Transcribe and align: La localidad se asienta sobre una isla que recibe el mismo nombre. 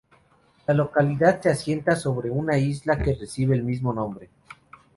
La 0.65 0.73
localidad 0.73 1.39
se 1.43 1.49
asienta 1.51 1.95
sobre 1.95 2.31
una 2.31 2.57
isla 2.57 2.97
que 2.97 3.13
recibe 3.13 3.55
el 3.55 3.61
mismo 3.63 3.93
nombre. 3.93 4.31